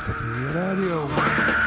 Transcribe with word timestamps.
Ratatouille 0.00 0.48
Radio. 0.54 1.59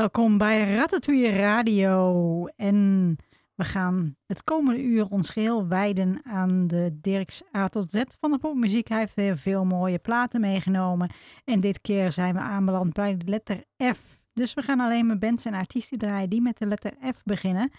Welkom 0.00 0.38
bij 0.38 0.74
Ratatouille 0.74 1.30
Radio. 1.30 2.46
En 2.46 3.16
we 3.54 3.64
gaan 3.64 4.16
het 4.26 4.44
komende 4.44 4.82
uur 4.82 5.06
ons 5.08 5.30
geheel 5.30 5.68
wijden 5.68 6.20
aan 6.24 6.66
de 6.66 6.98
Dirks 7.00 7.42
A 7.56 7.68
tot 7.68 7.90
Z 7.90 8.02
van 8.20 8.30
de 8.30 8.38
popmuziek. 8.38 8.88
Hij 8.88 8.98
heeft 8.98 9.14
weer 9.14 9.38
veel 9.38 9.64
mooie 9.64 9.98
platen 9.98 10.40
meegenomen. 10.40 11.10
En 11.44 11.60
dit 11.60 11.80
keer 11.80 12.12
zijn 12.12 12.34
we 12.34 12.40
aanbeland 12.40 12.92
bij 12.92 13.16
de 13.16 13.26
letter 13.26 13.64
F. 13.94 14.20
Dus 14.32 14.54
we 14.54 14.62
gaan 14.62 14.80
alleen 14.80 15.06
maar 15.06 15.18
bands 15.18 15.44
en 15.44 15.54
artiesten 15.54 15.98
draaien 15.98 16.30
die 16.30 16.42
met 16.42 16.58
de 16.58 16.66
letter 16.66 16.92
F 17.14 17.22
beginnen. 17.24 17.70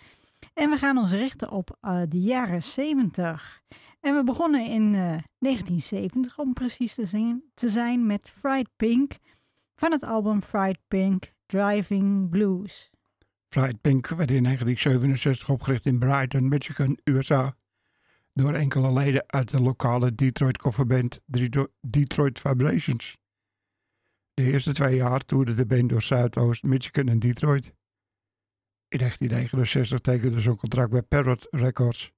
En 0.54 0.70
we 0.70 0.78
gaan 0.78 0.98
ons 0.98 1.12
richten 1.12 1.52
op 1.52 1.78
uh, 1.82 2.02
de 2.10 2.20
jaren 2.20 2.64
70. 2.64 3.62
En 4.00 4.16
we 4.16 4.24
begonnen 4.24 4.66
in 4.66 4.94
uh, 4.94 5.16
1970 5.38 6.40
om 6.40 6.54
precies 6.54 6.94
te, 6.94 7.40
te 7.54 7.70
zijn 7.70 8.06
met 8.06 8.34
Fried 8.38 8.70
Pink 8.76 9.18
van 9.76 9.92
het 9.92 10.04
album 10.04 10.42
Fried 10.42 10.78
Pink 10.88 11.32
Driving 11.52 12.30
Blues. 12.30 12.90
Fried 13.48 13.82
Pink 13.82 14.08
werd 14.08 14.32
in 14.32 14.44
1967 14.44 15.50
opgericht 15.50 15.86
in 15.86 16.00
Brighton, 16.00 16.48
Michigan, 16.48 17.00
USA. 17.04 17.56
Door 18.34 18.54
enkele 18.54 18.94
leden 18.94 19.24
uit 19.28 19.50
de 19.50 19.62
lokale 19.62 20.16
Detroit 20.16 20.58
coverband 20.58 21.22
Detroit 21.82 22.40
Vibrations. 22.40 23.18
De 24.34 24.44
eerste 24.44 24.72
twee 24.72 24.96
jaar 24.96 25.26
toerde 25.26 25.54
de 25.54 25.66
band 25.66 25.90
door 25.90 26.02
Zuidoost, 26.02 26.64
Michigan 26.64 27.08
en 27.08 27.20
Detroit. 27.20 27.66
In 28.88 28.98
1969 28.98 30.00
tekende 30.00 30.42
ze 30.42 30.50
een 30.50 30.56
contract 30.56 30.92
bij 30.92 31.02
Parrot 31.02 31.48
Records. 31.50 32.12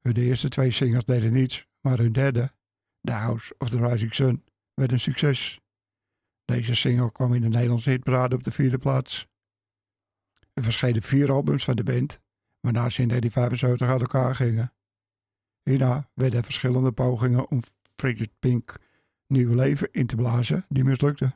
Hun 0.00 0.16
eerste 0.16 0.48
twee 0.48 0.70
singles 0.70 1.04
deden 1.04 1.32
niets, 1.32 1.66
maar 1.80 1.98
hun 1.98 2.12
derde, 2.12 2.52
The 3.00 3.12
House 3.12 3.54
of 3.58 3.68
the 3.68 3.88
Rising 3.88 4.14
Sun, 4.14 4.44
werd 4.74 4.92
een 4.92 5.00
succes. 5.00 5.60
Deze 6.48 6.74
single 6.74 7.12
kwam 7.12 7.34
in 7.34 7.40
de 7.40 7.48
Nederlandse 7.48 7.90
hitparade 7.90 8.34
op 8.34 8.42
de 8.42 8.50
vierde 8.50 8.78
plaats. 8.78 9.26
Er 10.52 10.62
verschenen 10.62 11.02
vier 11.02 11.32
albums 11.32 11.64
van 11.64 11.76
de 11.76 11.82
band, 11.82 12.20
waarna 12.60 12.88
ze 12.88 13.02
in 13.02 13.08
1975 13.08 13.88
uit 13.88 14.00
elkaar 14.00 14.34
gingen. 14.34 14.72
Hierna 15.62 16.10
werden 16.14 16.38
er 16.38 16.44
verschillende 16.44 16.92
pogingen 16.92 17.50
om 17.50 17.60
Frigid 17.96 18.30
Pink 18.38 18.76
nieuw 19.26 19.54
leven 19.54 19.92
in 19.92 20.06
te 20.06 20.16
blazen, 20.16 20.64
die 20.68 20.84
mislukten. 20.84 21.34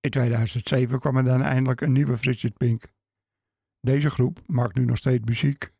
In 0.00 0.10
2007 0.10 0.98
kwam 0.98 1.16
er 1.16 1.24
dan 1.24 1.42
eindelijk 1.42 1.80
een 1.80 1.92
nieuwe 1.92 2.16
Frigid 2.16 2.56
Pink. 2.56 2.84
Deze 3.80 4.10
groep 4.10 4.40
maakt 4.46 4.74
nu 4.74 4.84
nog 4.84 4.96
steeds 4.96 5.24
muziek. 5.24 5.72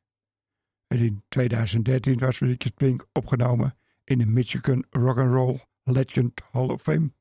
En 0.86 0.98
in 0.98 1.24
2013 1.28 2.18
was 2.18 2.36
Frigid 2.36 2.74
Pink 2.74 3.06
opgenomen 3.12 3.78
in 4.04 4.18
de 4.18 4.26
Michigan 4.26 4.84
Rock'n'Roll 4.90 5.60
Legend 5.82 6.40
Hall 6.50 6.68
of 6.68 6.82
Fame. 6.82 7.12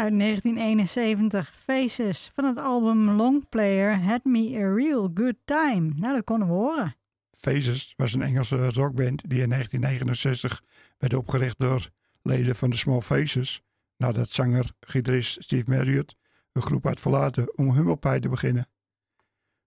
Uit 0.00 0.18
1971, 0.18 1.56
Faces, 1.56 2.30
van 2.34 2.44
het 2.44 2.56
album 2.56 3.10
Longplayer 3.10 3.98
Had 3.98 4.24
Me 4.24 4.56
a 4.56 4.74
Real 4.74 5.10
Good 5.14 5.36
Time. 5.44 5.92
Nou, 5.96 6.14
dat 6.14 6.24
konden 6.24 6.48
we 6.48 6.54
horen. 6.54 6.96
Faces 7.30 7.94
was 7.96 8.12
een 8.12 8.22
Engelse 8.22 8.70
rockband 8.70 9.22
die 9.28 9.42
in 9.42 9.48
1969 9.48 10.64
werd 10.98 11.14
opgericht 11.14 11.58
door 11.58 11.90
leden 12.22 12.56
van 12.56 12.70
de 12.70 12.76
Small 12.76 13.00
Faces, 13.00 13.62
nadat 13.96 14.28
zanger-gitarist 14.28 15.42
Steve 15.42 15.70
Marriott 15.70 16.16
de 16.52 16.60
groep 16.60 16.84
had 16.84 17.00
verlaten 17.00 17.56
om 17.58 17.74
Humble 17.74 17.96
Pie 17.96 18.20
te 18.20 18.28
beginnen. 18.28 18.68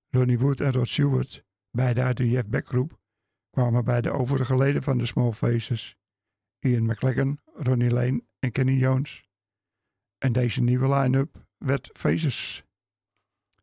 Ronnie 0.09 0.39
Wood 0.39 0.59
en 0.59 0.71
Rod 0.71 0.87
Stewart, 0.87 1.43
beide 1.71 2.01
uit 2.01 2.17
de 2.17 2.29
Jeff 2.29 2.49
Beck 2.49 2.67
groep, 2.67 2.99
kwamen 3.49 3.83
bij 3.83 4.01
de 4.01 4.11
overige 4.11 4.57
leden 4.57 4.83
van 4.83 4.97
de 4.97 5.05
Small 5.05 5.31
Faces, 5.31 5.97
Ian 6.59 6.85
McLagan, 6.85 7.39
Ronnie 7.53 7.91
Lane 7.91 8.23
en 8.39 8.51
Kenny 8.51 8.77
Jones. 8.77 9.31
En 10.23 10.33
deze 10.33 10.61
nieuwe 10.61 10.95
line-up 10.95 11.45
werd 11.57 11.89
Faces. 11.93 12.63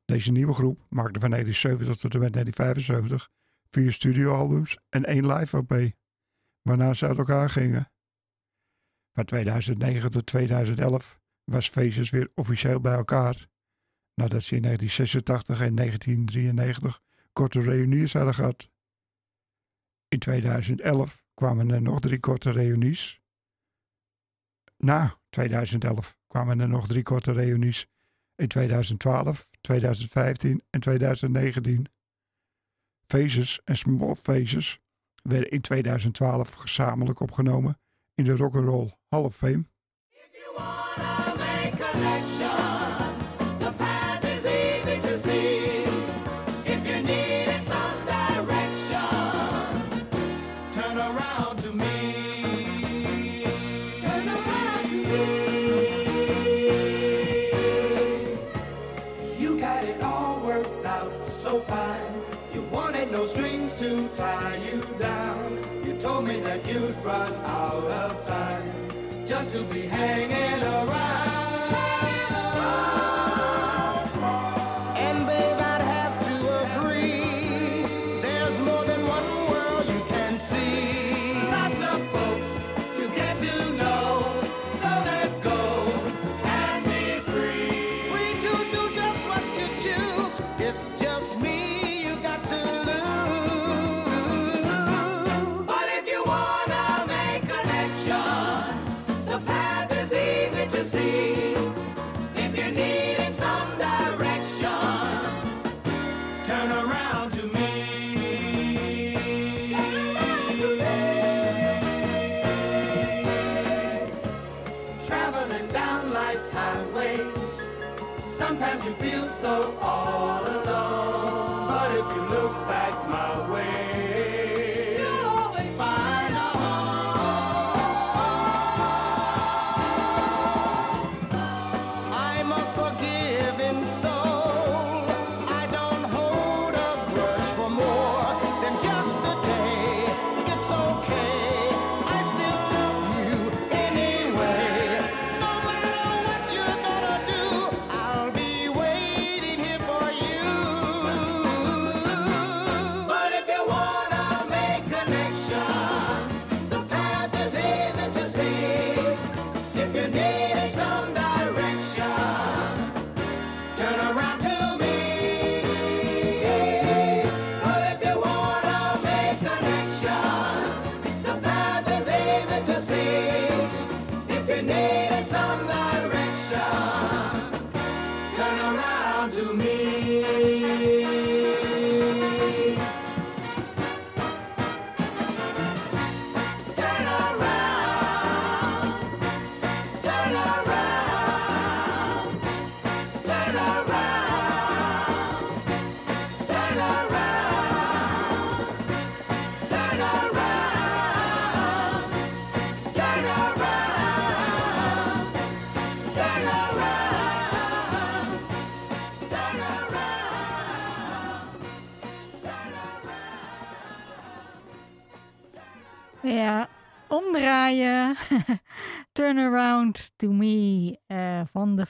Deze 0.05 0.33
nieuwe 0.33 0.53
groep 0.53 0.87
maakte 0.89 1.21
van 1.21 1.31
1970 1.31 1.97
tot 1.97 2.15
en 2.15 2.21
met 2.21 2.33
1975 2.33 3.31
vier 3.71 3.93
studioalbums 3.93 4.79
en 4.89 5.05
één 5.05 5.27
live 5.27 5.57
OP, 5.57 5.75
waarna 6.63 6.95
ze 6.95 7.07
uit 7.07 7.19
elkaar 7.19 7.51
gingen. 7.51 7.93
Van 9.13 9.25
2009 9.25 10.11
tot 10.11 10.27
2011 10.27 11.21
was 11.45 11.69
Faces 11.69 12.11
weer 12.11 12.31
officieel 12.35 12.81
bij 12.81 12.95
elkaar, 12.95 13.49
nadat 14.15 14.43
ze 14.43 14.57
in 14.57 14.63
1986 14.63 15.61
en 15.61 15.75
1993 15.75 17.01
korte 17.33 17.61
reunies 17.61 18.13
hadden 18.13 18.35
gehad. 18.35 18.71
In 20.09 20.19
2011 20.19 21.25
kwamen 21.35 21.71
er 21.71 21.83
nog 21.83 22.01
drie 22.01 22.21
korte 22.21 22.51
reunies. 22.51 23.21
Na 24.77 25.21
2011 25.29 26.20
kwamen 26.31 26.61
er 26.61 26.69
nog 26.69 26.87
drie 26.87 27.03
korte 27.03 27.33
reunies 27.33 27.87
in 28.37 28.49
2012, 28.49 29.51
2015 29.61 30.63
en 30.71 30.81
2019. 30.81 31.87
Faces 33.07 33.61
en 33.65 33.77
Small 33.77 34.15
Faces 34.15 34.81
werden 35.23 35.51
in 35.51 35.61
2012 35.61 36.53
gezamenlijk 36.53 37.21
opgenomen 37.21 37.81
in 38.15 38.25
de 38.25 38.37
Rock'n'Roll 38.37 38.97
Hall 39.09 39.23
of 39.25 39.37
Fame. 39.37 39.65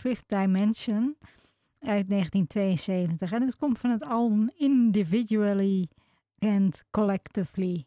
Fifth 0.01 0.29
Dimension 0.29 1.17
uit 1.79 2.09
1972. 2.09 3.33
En 3.33 3.43
het 3.43 3.57
komt 3.57 3.79
van 3.79 3.91
het 3.91 4.03
album 4.03 4.51
Individually 4.55 5.89
and 6.39 6.85
Collectively. 6.91 7.87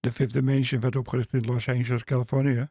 De 0.00 0.12
Fifth 0.12 0.32
Dimension 0.32 0.80
werd 0.80 0.96
opgericht 0.96 1.32
in 1.32 1.44
Los 1.44 1.68
Angeles, 1.68 2.04
Californië. 2.04 2.68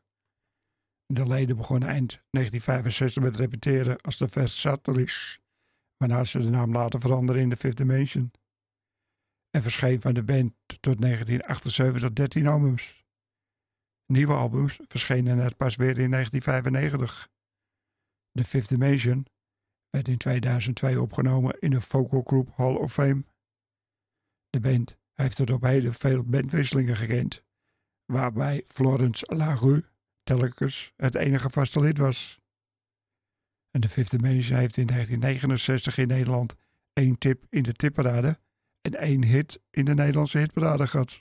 De 1.05 1.27
leden 1.27 1.57
begonnen 1.57 1.89
eind 1.89 2.21
1965 2.29 3.23
met 3.23 3.35
repeteren 3.35 4.01
als 4.01 4.17
de 4.17 4.27
Versatilis, 4.27 5.39
waarna 5.97 6.23
ze 6.23 6.39
de 6.39 6.50
naam 6.50 6.71
laten 6.71 7.00
veranderen 7.00 7.41
in 7.41 7.50
de 7.50 7.55
Fifth 7.55 7.77
Dimension. 7.77 8.31
En 9.50 9.62
verscheen 9.62 10.01
van 10.01 10.13
de 10.13 10.23
band 10.23 10.53
tot 10.65 11.01
1978 11.01 12.13
13 12.13 12.47
albums. 12.47 13.05
Nieuwe 14.05 14.33
albums 14.33 14.79
verschenen 14.88 15.38
net 15.38 15.57
pas 15.57 15.75
weer 15.75 16.00
in 16.00 16.12
1995. 16.12 17.31
De 18.34 18.44
Fifth 18.44 18.70
Dimension 18.70 19.25
werd 19.90 20.08
in 20.08 20.18
2002 20.18 21.02
opgenomen 21.02 21.60
in 21.60 21.70
de 21.70 21.82
Vocal 21.82 22.22
Group 22.22 22.50
Hall 22.56 22.75
of 22.75 22.94
Fame. 22.94 23.25
De 24.50 24.60
band 24.60 24.98
heeft 25.13 25.36
tot 25.36 25.52
op 25.52 25.62
heden 25.62 25.94
veel 25.94 26.24
bandwisselingen 26.24 26.96
gekend, 26.96 27.44
waarbij 28.06 28.63
Florence 28.66 29.36
LaRue 29.36 29.86
telkens 30.24 30.94
het 30.96 31.16
enige 31.16 31.50
vaste 31.50 31.80
lid 31.80 31.98
was. 31.98 32.40
En 33.72 33.82
de 33.82 33.90
Fifth 33.90 34.12
Dimension 34.12 34.58
heeft 34.58 34.78
in 34.78 34.88
1969 34.88 35.98
in 35.98 36.08
Nederland 36.08 36.56
één 36.94 37.18
tip 37.18 37.46
in 37.50 37.63
de 37.63 37.74
tipparade 37.74 38.40
en 38.82 38.96
één 38.96 39.24
hit 39.24 39.62
in 39.70 39.86
de 39.86 39.94
Nederlandse 39.94 40.38
hitparade 40.38 40.88
gehad. 40.88 41.20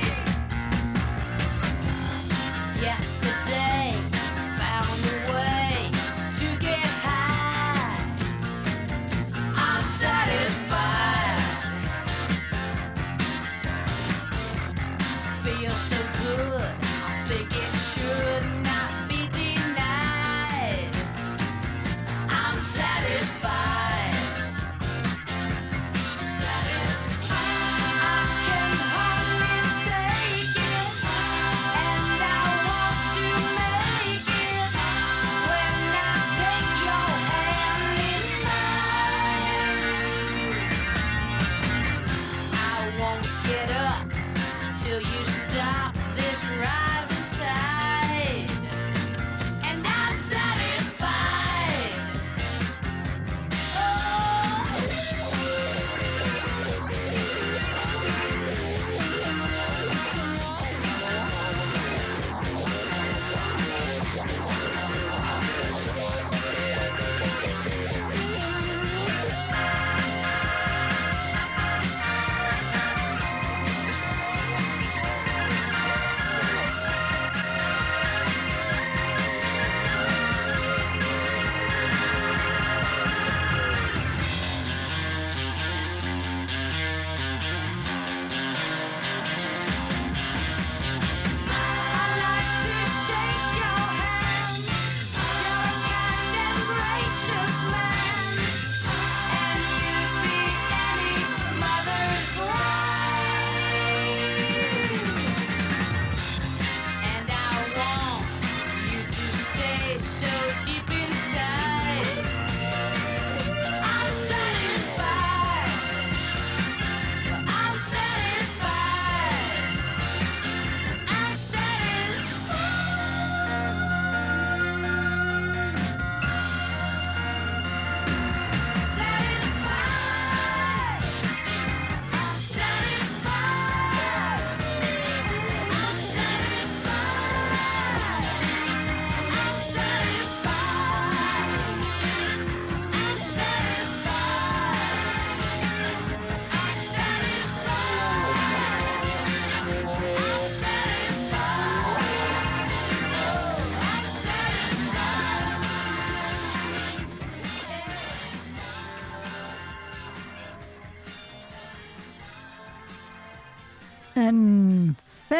Pride. 0.00 0.29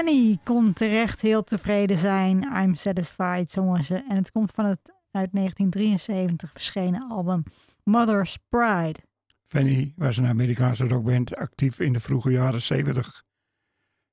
Fanny 0.01 0.39
kon 0.45 0.73
terecht 0.73 1.21
heel 1.21 1.45
tevreden 1.45 1.99
zijn. 1.99 2.43
I'm 2.43 2.75
satisfied, 2.75 3.51
zongen 3.51 3.85
ze. 3.85 4.05
En 4.09 4.17
het 4.17 4.31
komt 4.31 4.53
van 4.53 4.65
het 4.65 4.79
uit 5.11 5.33
1973 5.33 6.53
verschenen 6.53 7.11
album 7.11 7.43
Mother's 7.85 8.39
Pride. 8.49 8.99
Fanny 9.43 9.93
was 9.97 10.17
een 10.17 10.27
Amerikaanse 10.27 10.89
rockband 10.89 11.37
actief 11.37 11.81
in 11.81 11.93
de 11.93 12.01
vroege 12.01 12.31
jaren 12.31 12.63
70. 12.63 13.23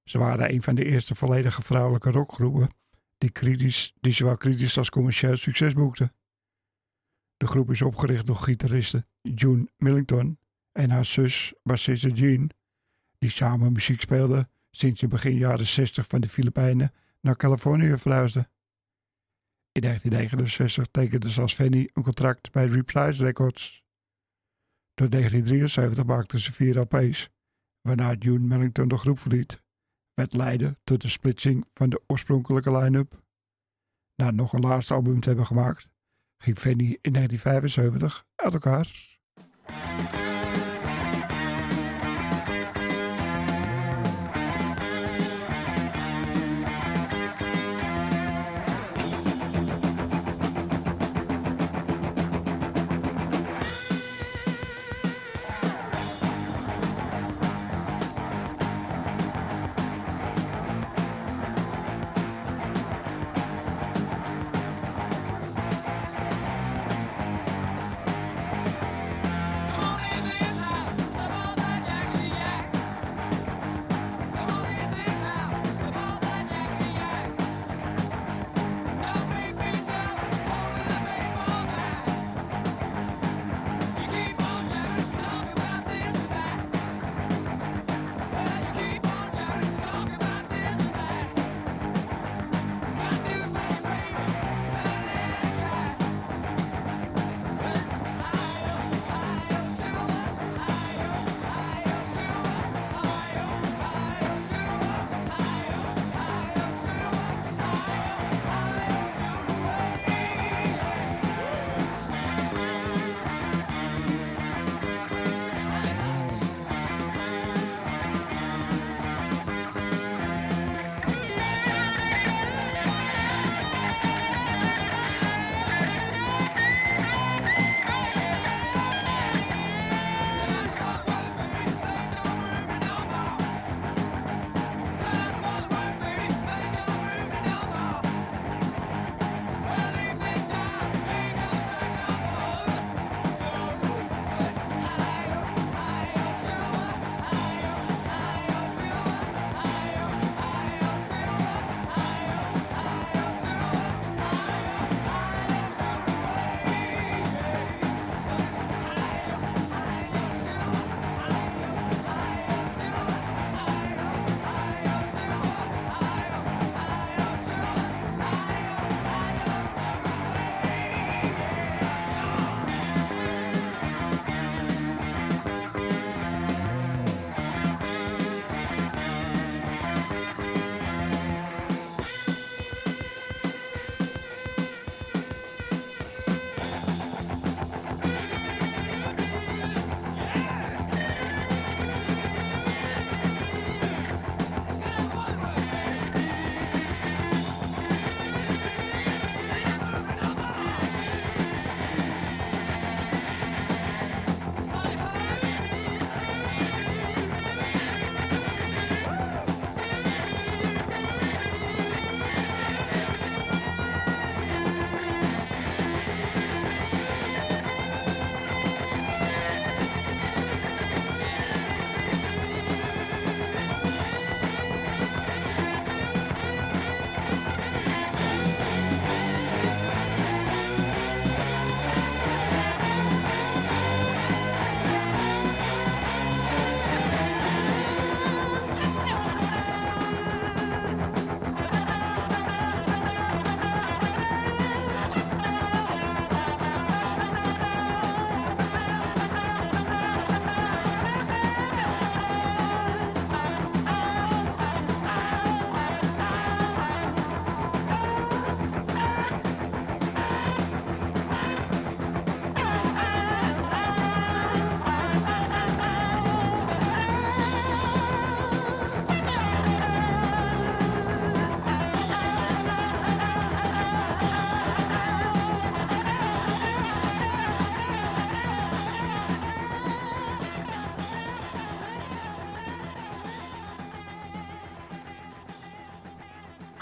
Ze 0.03 0.17
waren 0.17 0.53
een 0.53 0.61
van 0.61 0.75
de 0.75 0.85
eerste 0.85 1.15
volledige 1.15 1.61
vrouwelijke 1.61 2.11
rockgroepen 2.11 2.69
die, 3.17 3.31
kritisch, 3.31 3.93
die 3.99 4.13
zowel 4.13 4.37
kritisch 4.37 4.77
als 4.77 4.89
commercieel 4.89 5.37
succes 5.37 5.73
boekten. 5.73 6.13
De 7.37 7.47
groep 7.47 7.71
is 7.71 7.81
opgericht 7.81 8.25
door 8.25 8.35
gitariste 8.35 9.05
June 9.21 9.69
Millington 9.77 10.39
en 10.71 10.89
haar 10.89 11.05
zus 11.05 11.53
bassiste 11.63 12.09
Jean, 12.09 12.49
die 13.17 13.29
samen 13.29 13.71
muziek 13.71 14.01
speelden 14.01 14.49
sinds 14.77 15.01
in 15.01 15.09
begin 15.09 15.35
jaren 15.35 15.65
60 15.65 16.07
van 16.07 16.21
de 16.21 16.29
Filipijnen 16.29 16.93
naar 17.21 17.35
Californië 17.35 17.97
verhuisden. 17.97 18.49
In 19.71 19.81
1969 19.81 20.87
tekende 20.91 21.31
ze 21.31 21.41
als 21.41 21.53
Fanny 21.53 21.89
een 21.93 22.03
contract 22.03 22.51
bij 22.51 22.65
Reprise 22.65 23.23
Records. 23.23 23.83
Tot 24.93 25.11
1973 25.11 26.05
maakten 26.05 26.39
ze 26.39 26.51
vier 26.51 26.79
LP's, 26.79 27.29
waarna 27.81 28.13
June 28.13 28.47
Millington 28.47 28.87
de 28.87 28.97
groep 28.97 29.17
verliet, 29.19 29.63
wat 30.13 30.33
leidde 30.33 30.77
tot 30.83 31.01
de 31.01 31.09
splitsing 31.09 31.65
van 31.73 31.89
de 31.89 32.03
oorspronkelijke 32.07 32.77
line-up. 32.77 33.21
Na 34.15 34.31
nog 34.31 34.53
een 34.53 34.61
laatste 34.61 34.93
album 34.93 35.19
te 35.19 35.27
hebben 35.27 35.45
gemaakt, 35.45 35.87
ging 36.37 36.57
Fanny 36.57 36.97
in 37.01 37.13
1975 37.13 38.25
uit 38.35 38.53
elkaar. 38.53 39.16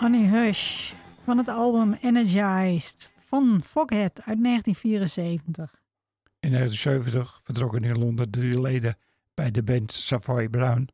Annie 0.06 0.28
Hush 0.28 0.94
van 1.24 1.38
het 1.38 1.48
album 1.48 1.94
Energized 1.94 3.12
van 3.18 3.62
Foghead 3.64 4.22
uit 4.22 4.44
1974. 4.44 5.82
In 6.40 6.52
1970 6.52 7.40
vertrokken 7.44 7.84
in 7.84 8.00
Londen 8.00 8.30
drie 8.30 8.62
leden 8.62 8.98
bij 9.34 9.52
de 9.52 9.64
band 9.64 9.94
Savoy 9.94 10.50
Brown. 10.50 10.90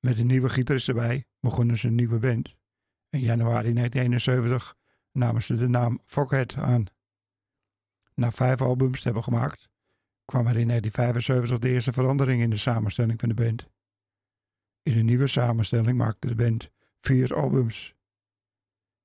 Met 0.00 0.18
een 0.18 0.26
nieuwe 0.26 0.48
gitarist 0.48 0.88
erbij 0.88 1.24
begonnen 1.40 1.78
ze 1.78 1.86
een 1.86 1.94
nieuwe 1.94 2.18
band. 2.18 2.54
In 3.10 3.20
januari 3.20 3.72
1971 3.72 4.74
namen 5.12 5.42
ze 5.42 5.56
de 5.56 5.68
naam 5.68 6.00
Foghead 6.04 6.56
aan. 6.56 6.84
Na 8.14 8.30
vijf 8.30 8.60
albums 8.60 8.98
te 8.98 9.04
hebben 9.04 9.22
gemaakt, 9.22 9.68
kwam 10.24 10.46
er 10.46 10.56
in 10.56 10.66
1975 10.66 11.58
de 11.58 11.68
eerste 11.68 11.92
verandering 11.92 12.42
in 12.42 12.50
de 12.50 12.56
samenstelling 12.56 13.20
van 13.20 13.28
de 13.28 13.34
band. 13.34 13.68
In 14.82 14.98
een 14.98 15.06
nieuwe 15.06 15.26
samenstelling 15.26 15.98
maakte 15.98 16.26
de 16.26 16.34
band 16.34 16.70
vier 17.00 17.34
albums. 17.34 17.96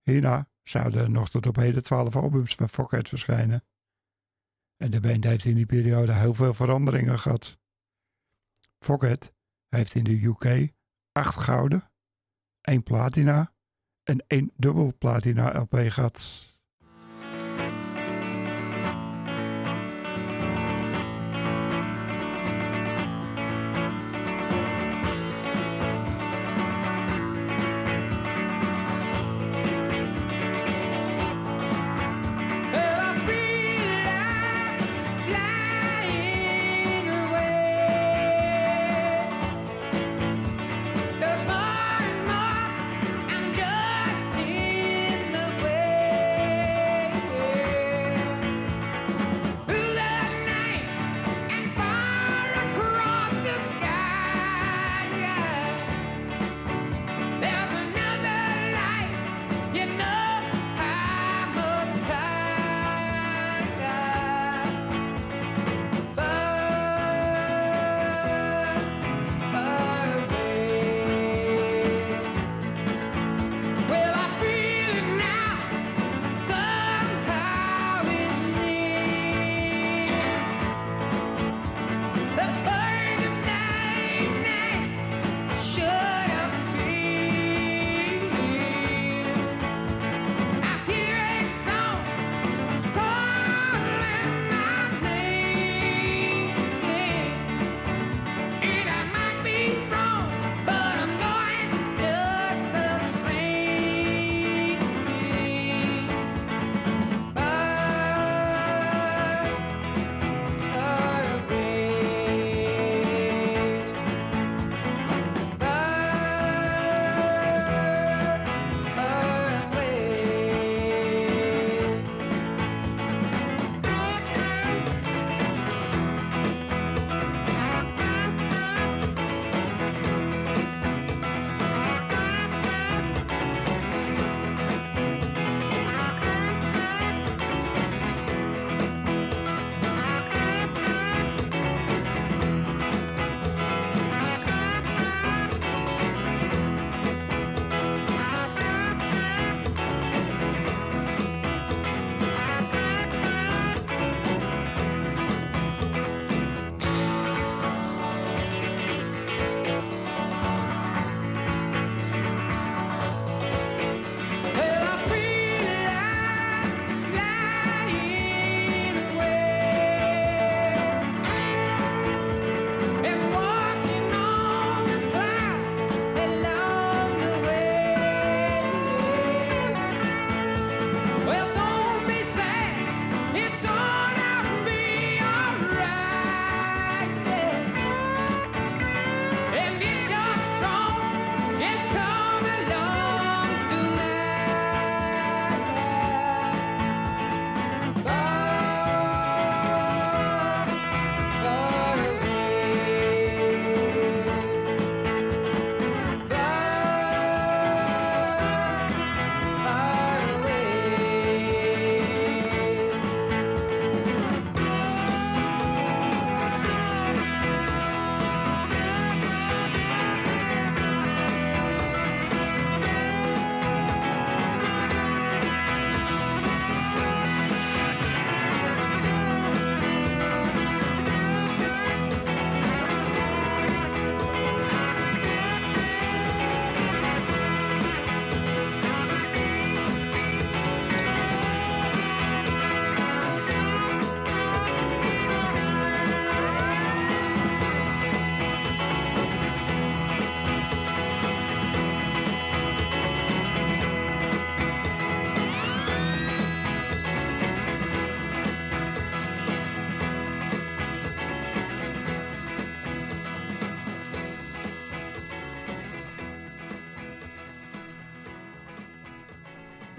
Hierna 0.04 0.48
zouden 0.64 1.12
nog 1.12 1.30
tot 1.30 1.46
op 1.46 1.56
heden 1.56 1.84
twaalf 1.84 2.16
albums 2.16 2.56
van 2.56 2.70
Foghead 2.70 3.10
verschijnen. 3.10 3.64
En 4.78 4.92
de 4.92 5.00
band 5.00 5.24
heeft 5.24 5.46
in 5.46 5.56
die 5.56 5.66
periode 5.66 6.14
heel 6.14 6.34
veel 6.34 6.54
veranderingen 6.54 7.20
gehad. 7.20 7.60
Foghead 8.80 9.34
heeft 9.70 9.96
in 9.96 10.04
de 10.04 10.24
UK 10.24 10.74
acht 11.12 11.36
gouden, 11.36 11.92
één 12.62 12.84
platina 12.84 13.54
en 14.04 14.24
één 14.28 14.52
dubbel 14.56 14.94
platina 14.98 15.60
LP 15.60 15.76
gehad. 15.88 16.48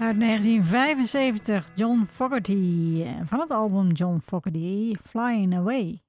Uit 0.05 0.19
1975, 0.19 1.71
John 1.75 2.05
Fogerty. 2.09 3.01
eh, 3.05 3.19
Van 3.23 3.39
het 3.39 3.49
album 3.51 3.91
John 3.91 4.19
Fogerty, 4.23 4.93
Flying 5.03 5.55
Away. 5.55 6.03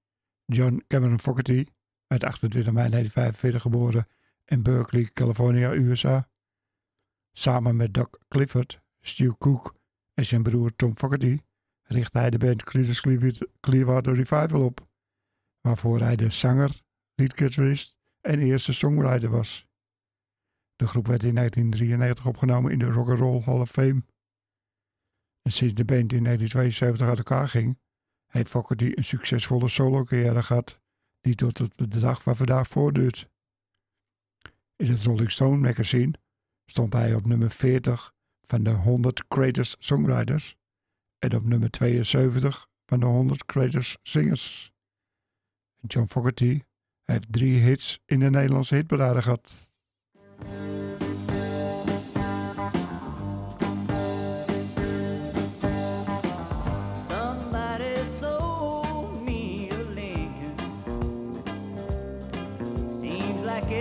John 0.44 0.85
Cameron 0.87 1.18
Fogerty 1.18 1.64
werd 2.06 2.24
28 2.24 2.72
mei 2.72 2.88
1945 2.88 3.62
geboren 3.62 4.06
in 4.44 4.62
Berkeley, 4.62 5.04
California, 5.12 5.72
USA. 5.72 6.28
Samen 7.32 7.76
met 7.76 7.94
Doc 7.94 8.09
Clifford, 8.28 8.80
Stu 9.00 9.32
Cook 9.38 9.74
en 10.14 10.24
zijn 10.26 10.42
broer 10.42 10.76
Tom 10.76 10.96
Fogerty 10.96 11.38
richtte 11.82 12.18
hij 12.18 12.30
de 12.30 12.38
band 12.38 12.62
Creedence 12.64 13.46
Clearwater- 13.61 14.14
Revival 14.14 14.64
op, 14.64 14.87
waarvoor 15.61 16.00
hij 16.00 16.16
de 16.16 16.30
zanger, 16.30 16.82
leadgitarist 17.14 17.96
en 18.20 18.38
eerste 18.38 18.72
songwriter 18.72 19.30
was. 19.30 19.66
De 20.76 20.86
groep 20.86 21.06
werd 21.06 21.22
in 21.22 21.34
1993 21.34 22.26
opgenomen 22.26 22.72
in 22.72 22.78
de 22.78 22.90
Rock 22.90 23.08
and 23.08 23.18
Roll 23.18 23.42
Hall 23.42 23.60
of 23.60 23.70
Fame. 23.70 24.02
En 25.42 25.52
sinds 25.52 25.74
de 25.74 25.84
band 25.84 26.12
in 26.12 26.24
1972 26.24 27.08
uit 27.08 27.18
elkaar 27.18 27.48
ging, 27.48 27.78
heeft 28.26 28.50
Fogerty 28.50 28.92
een 28.94 29.04
succesvolle 29.04 29.68
solo-carrière 29.68 30.42
gehad, 30.42 30.80
die 31.20 31.34
tot 31.34 31.60
op 31.60 31.76
de 31.76 32.00
dag 32.00 32.22
van 32.22 32.36
vandaag 32.36 32.68
voortduurt. 32.68 33.28
In 34.76 34.90
het 34.90 35.02
Rolling 35.02 35.30
Stone 35.30 35.56
magazine 35.56 36.14
stond 36.70 36.92
hij 36.92 37.14
op 37.14 37.26
nummer 37.26 37.50
40 37.50 38.14
van 38.40 38.62
de 38.62 38.70
100 38.70 39.24
Greatest 39.28 39.76
Songwriters 39.78 40.56
en 41.18 41.34
op 41.34 41.44
nummer 41.44 41.70
72 41.70 42.68
van 42.84 43.00
de 43.00 43.06
100 43.06 43.42
Greatest 43.46 43.98
Singers. 44.02 44.72
John 45.80 46.06
Fogerty 46.06 46.62
heeft 47.04 47.32
drie 47.32 47.58
hits 47.58 48.00
in 48.04 48.20
de 48.20 48.30
Nederlandse 48.30 48.74
hitparade 48.74 49.22
gehad. 49.22 49.74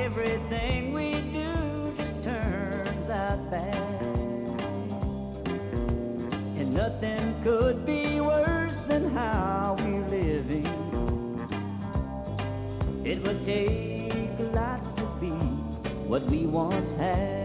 Everything 0.06 0.94
we 0.94 1.22
do 1.32 1.94
just 1.98 2.22
turns 2.24 3.10
out 3.10 3.52
bad. 3.52 4.02
And 6.58 6.74
nothing 6.74 7.36
could 7.44 7.86
be 7.86 8.22
worse 8.22 8.76
than 8.88 9.10
how 9.12 9.76
we're 9.80 10.08
living. 10.08 10.66
It 13.04 13.22
would 13.24 13.44
take 13.44 14.40
a 14.40 14.50
lot 14.54 14.82
to 14.98 15.06
be 15.20 15.55
what 16.08 16.22
we 16.24 16.46
once 16.46 16.94
had. 16.96 17.45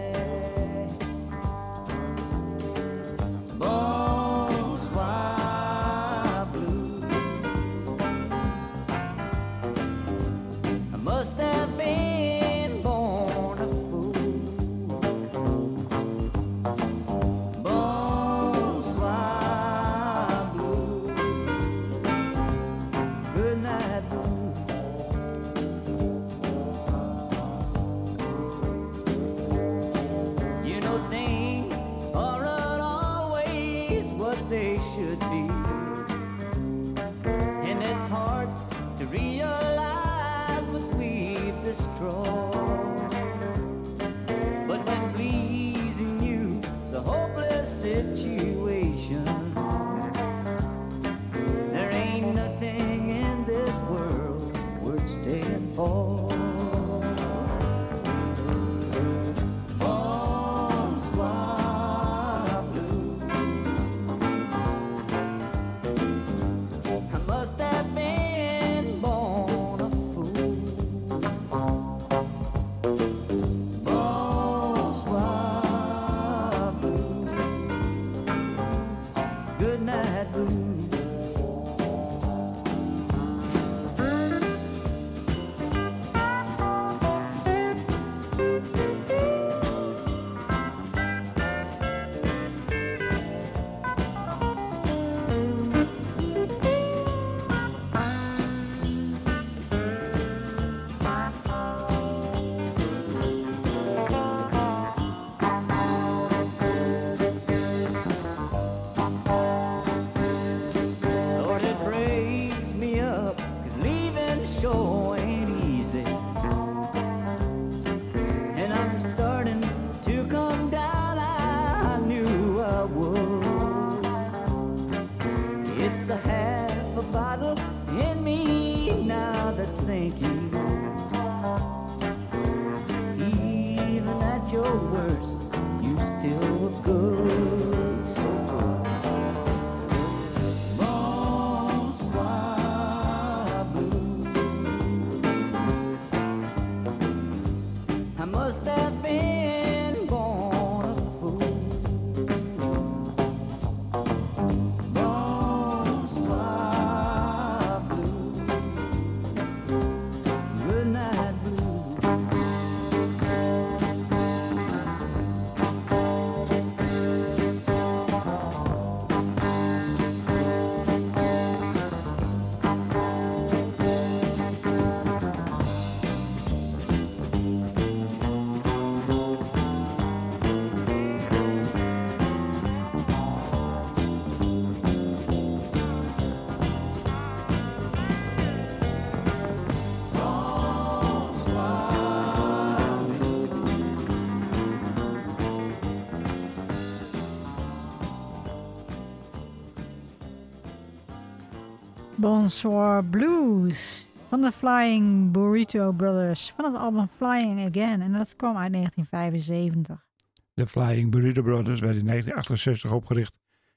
Bonsoir 202.21 203.05
Blues 203.05 204.07
van 204.29 204.41
de 204.41 204.51
Flying 204.51 205.31
Burrito 205.31 205.91
Brothers 205.91 206.51
van 206.51 206.65
het 206.65 206.75
album 206.75 207.07
Flying 207.07 207.59
Again. 207.59 208.01
En 208.01 208.11
dat 208.11 208.35
kwam 208.35 208.57
uit 208.57 208.73
1975. 208.73 210.05
De 210.53 210.67
Flying 210.67 211.11
Burrito 211.11 211.41
Brothers 211.41 211.79
werd 211.79 211.97
in 211.97 212.05
1968 212.05 212.91
opgericht 212.91 213.33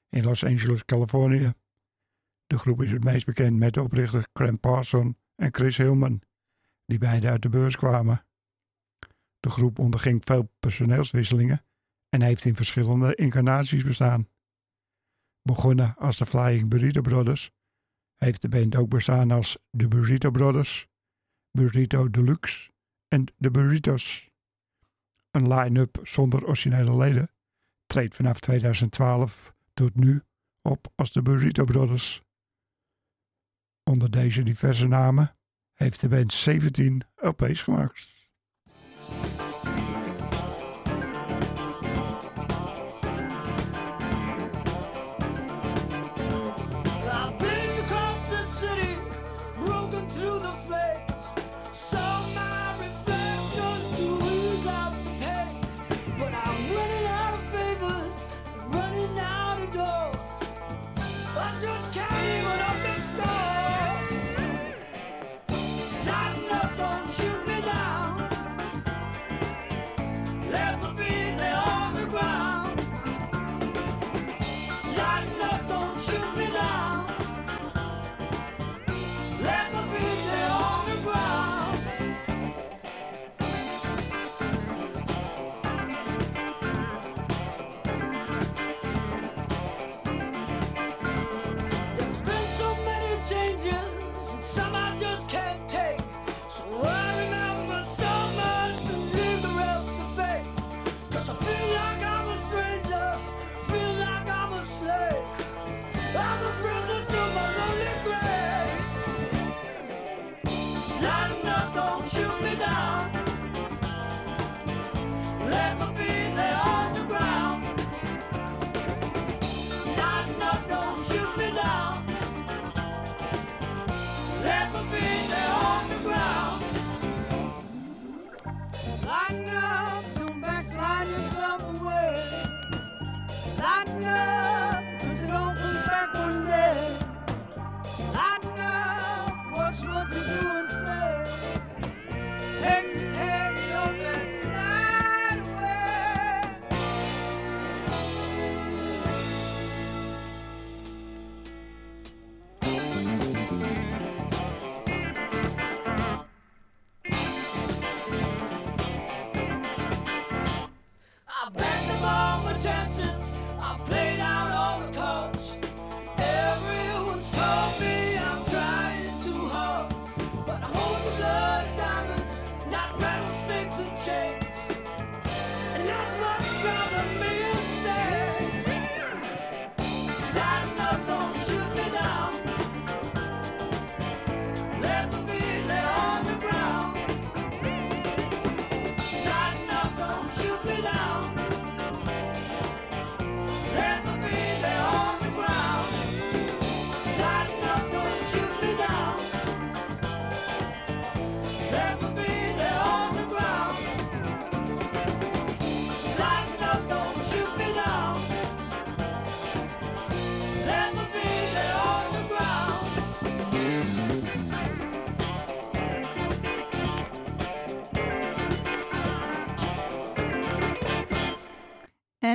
in 0.09 0.23
Los 0.23 0.43
Angeles, 0.43 0.85
Californië. 0.85 1.53
De 2.47 2.57
groep 2.57 2.81
is 2.81 2.91
het 2.91 3.03
meest 3.03 3.25
bekend 3.25 3.57
met 3.57 3.73
de 3.73 3.81
oprichters 3.81 4.25
Graham 4.33 4.59
Parson 4.59 5.17
en 5.35 5.53
Chris 5.53 5.77
Hillman, 5.77 6.21
die 6.85 6.97
beide 6.97 7.29
uit 7.29 7.41
de 7.41 7.49
beurs 7.49 7.77
kwamen. 7.77 8.25
De 9.39 9.49
groep 9.49 9.79
onderging 9.79 10.21
veel 10.23 10.51
personeelswisselingen 10.59 11.61
en 12.09 12.21
heeft 12.21 12.45
in 12.45 12.55
verschillende 12.55 13.15
incarnaties 13.15 13.83
bestaan. 13.83 14.27
Begonnen 15.41 15.95
als 15.97 16.17
de 16.17 16.25
Flying 16.25 16.69
Burrito 16.69 17.01
Brothers, 17.01 17.54
heeft 18.15 18.41
de 18.41 18.49
band 18.49 18.75
ook 18.75 18.89
bestaan 18.89 19.31
als 19.31 19.57
de 19.69 19.87
Burrito 19.87 20.31
Brothers, 20.31 20.87
Burrito 21.51 22.09
Deluxe 22.09 22.71
en 23.07 23.25
de 23.37 23.51
Burritos. 23.51 24.29
Een 25.31 25.53
line-up 25.53 25.99
zonder 26.03 26.45
originele 26.45 26.95
leden 26.95 27.29
treedt 27.85 28.15
vanaf 28.15 28.39
2012 28.39 29.55
tot 29.73 29.95
nu 29.95 30.23
op 30.61 30.87
als 30.95 31.11
de 31.11 31.21
Burrito 31.21 31.63
Brothers. 31.63 32.23
Onder 33.83 34.11
deze 34.11 34.43
diverse 34.43 34.87
namen 34.87 35.35
heeft 35.73 36.01
de 36.01 36.07
band 36.07 36.33
17 36.33 37.03
LP's 37.15 37.61
gemaakt. 37.61 38.13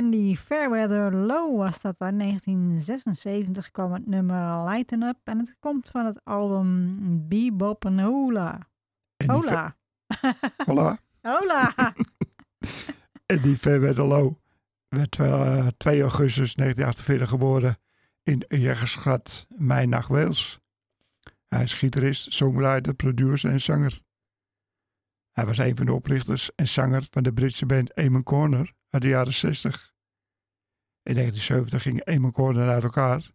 En 0.01 0.09
die 0.09 0.37
Fairweather 0.37 1.13
Low 1.13 1.57
was 1.57 1.81
dat 1.81 1.95
uit 1.97 2.19
1976 2.19 3.71
kwam 3.71 3.93
het 3.93 4.07
nummer 4.07 4.63
Lighten 4.63 5.03
Up. 5.03 5.17
En 5.23 5.37
het 5.37 5.55
komt 5.59 5.89
van 5.89 6.05
het 6.05 6.23
album 6.23 7.27
Bebop 7.27 7.85
en 7.85 7.99
Hola. 7.99 8.59
Hola. 9.31 9.77
Hola. 10.65 10.99
Hola. 11.21 11.93
En 13.25 13.41
die 13.41 13.57
Fairweather 13.57 14.03
Low 14.05 14.33
werd 14.87 15.19
eh, 15.19 15.67
2 15.67 16.01
augustus 16.01 16.53
1948 16.53 17.29
geboren 17.29 17.77
in 18.23 18.43
Jaggersgat, 18.47 19.47
Mijnach, 19.57 20.07
Wales. 20.07 20.59
Hij 21.47 21.63
is 21.63 21.73
gitarist, 21.73 22.33
songwriter, 22.33 22.93
producer 22.93 23.51
en 23.51 23.61
zanger. 23.61 24.01
Hij 25.31 25.45
was 25.45 25.57
een 25.57 25.75
van 25.75 25.85
de 25.85 25.93
oprichters 25.93 26.55
en 26.55 26.67
zanger 26.67 27.03
van 27.09 27.23
de 27.23 27.33
Britse 27.33 27.65
band 27.65 27.93
Eamon 27.93 28.23
Corner 28.23 28.73
uit 28.89 29.01
de 29.01 29.07
jaren 29.07 29.33
60. 29.33 29.90
In 31.03 31.15
1970 31.15 31.81
ging 31.81 32.31
Corner 32.31 32.69
uit 32.69 32.83
elkaar 32.83 33.31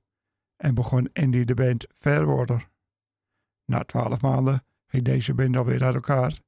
en 0.56 0.74
begon 0.74 1.10
Andy 1.12 1.44
de 1.44 1.54
band 1.54 1.86
Fairwater. 1.94 2.68
Na 3.64 3.84
twaalf 3.84 4.20
maanden 4.20 4.64
ging 4.86 5.04
deze 5.04 5.34
band 5.34 5.56
alweer 5.56 5.84
uit 5.84 5.94
elkaar 5.94 6.40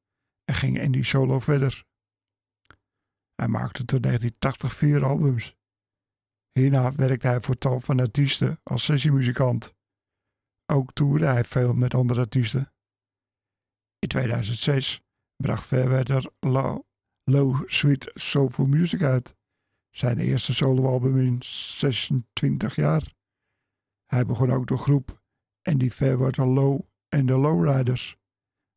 en 0.45 0.55
ging 0.55 0.81
Andy 0.81 1.03
solo 1.03 1.39
verder. 1.39 1.85
Hij 3.35 3.49
maakte 3.49 3.85
tot 3.85 4.03
1980 4.03 4.75
vier 4.75 5.05
albums. 5.05 5.57
Hierna 6.53 6.93
werkte 6.93 7.27
hij 7.27 7.41
voor 7.41 7.59
tal 7.59 7.81
van 7.81 8.01
artiesten 8.01 8.61
als 8.63 8.85
sessiemuzikant. 8.85 9.75
Ook 10.67 10.93
toerde 10.93 11.27
hij 11.27 11.45
veel 11.45 11.75
met 11.75 11.95
andere 11.95 12.21
artiesten. 12.21 12.73
In 13.99 14.09
2006 14.09 15.01
bracht 15.37 15.65
Fairweather 15.65 16.31
Low, 16.41 16.83
Low 17.25 17.69
Sweet 17.71 18.11
Soulful 18.15 18.67
Music 18.67 19.03
uit. 19.03 19.38
Zijn 19.99 20.19
eerste 20.19 20.55
soloalbum 20.55 21.19
in 21.19 21.43
26 21.43 22.77
jaar. 22.77 23.03
Hij 24.07 24.27
begon 24.27 24.51
ook 24.51 24.67
de 24.67 24.77
groep 24.77 25.21
Andy 25.63 25.91
Fairweather 25.91 26.47
Low 26.47 26.81
en 27.09 27.27
de 27.27 27.37
Lowriders, 27.37 28.17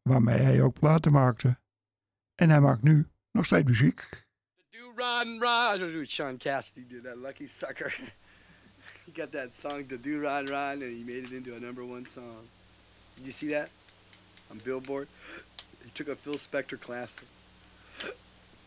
waarmee 0.02 0.38
hij 0.38 0.62
ook 0.62 0.80
platen 0.80 1.12
maakte. 1.12 1.60
En 2.36 2.50
hij 2.50 2.60
maakt 2.60 2.84
nu 2.84 3.08
nog 3.32 3.46
steeds 3.46 3.68
muziek. 3.68 4.10
The 4.70 4.92
run. 4.96 5.40
That's 5.40 5.80
what 5.80 6.10
Sean 6.10 6.38
Cassidy 6.38 6.88
did, 6.88 7.04
that 7.04 7.18
lucky 7.18 7.48
sucker. 7.48 7.94
he 9.06 9.12
got 9.22 9.32
that 9.32 9.56
song 9.56 9.88
to 9.88 9.98
do 10.02 10.20
run, 10.20 10.46
run, 10.46 10.82
and 10.82 10.98
he 10.98 11.04
made 11.06 11.24
it 11.24 11.32
into 11.32 11.56
a 11.56 11.60
number 11.60 11.84
one 11.84 12.06
song. 12.06 12.48
Did 13.16 13.26
you 13.26 13.34
see 13.34 13.50
that? 13.50 13.70
On 14.50 14.58
Billboard? 14.64 15.08
He 15.84 15.92
took 15.94 16.08
a 16.08 16.16
Phil 16.16 16.38
Spector 16.38 16.80
class. 16.80 17.16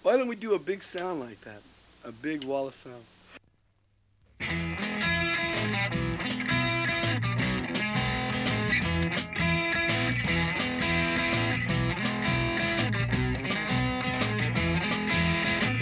Why 0.03 0.17
don't 0.17 0.29
we 0.29 0.37
do 0.37 0.55
a 0.55 0.59
big 0.59 0.83
sound 0.83 1.21
like 1.21 1.41
that? 1.41 1.61
A 2.07 2.13
big 2.13 2.45
wall 2.45 2.69
of 2.69 2.75
sound. 2.75 3.03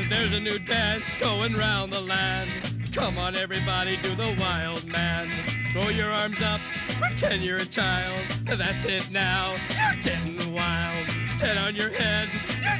There's 0.08 0.32
a 0.32 0.38
new 0.38 0.60
dance 0.60 1.16
going 1.16 1.54
round 1.54 1.92
the 1.92 2.00
land. 2.00 2.50
Come 2.92 3.18
on, 3.18 3.34
everybody, 3.34 3.96
do 3.96 4.14
the 4.14 4.36
wild 4.38 4.84
man. 4.84 5.28
Throw 5.72 5.88
your 5.88 6.12
arms 6.12 6.40
up, 6.40 6.60
pretend 7.00 7.42
you're 7.42 7.56
a 7.56 7.66
child. 7.66 8.20
That's 8.44 8.84
it 8.84 9.10
now, 9.10 9.56
you're 9.70 10.02
getting 10.04 10.54
wild. 10.54 11.04
Stand 11.26 11.58
on 11.58 11.74
your 11.74 11.90
head, 11.90 12.28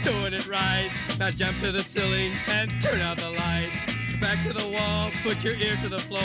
doing 0.03 0.33
it 0.35 0.47
right. 0.49 0.91
Now 1.19 1.31
jump 1.31 1.59
to 1.61 1.73
the 1.73 1.83
ceiling 1.83 2.33
and 2.49 2.71
turn 2.81 3.01
out 3.01 3.19
the 3.19 3.31
light. 3.31 3.71
Back 4.21 4.45
to 4.45 4.53
the 4.53 4.69
wall, 4.69 5.11
put 5.23 5.43
your 5.45 5.55
ear 5.55 5.77
to 5.83 5.89
the 5.89 5.99
floor. 5.99 6.23